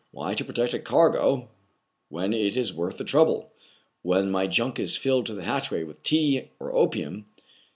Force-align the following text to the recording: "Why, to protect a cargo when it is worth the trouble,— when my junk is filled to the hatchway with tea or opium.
"Why, 0.11 0.33
to 0.33 0.43
protect 0.43 0.73
a 0.73 0.79
cargo 0.79 1.47
when 2.09 2.33
it 2.33 2.57
is 2.57 2.73
worth 2.73 2.97
the 2.97 3.03
trouble,— 3.03 3.51
when 4.01 4.31
my 4.31 4.47
junk 4.47 4.79
is 4.79 4.97
filled 4.97 5.27
to 5.27 5.35
the 5.35 5.43
hatchway 5.43 5.83
with 5.83 6.01
tea 6.01 6.49
or 6.59 6.73
opium. 6.73 7.27